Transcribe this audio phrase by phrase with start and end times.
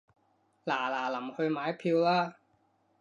[0.65, 2.35] 嗱嗱臨去買票啦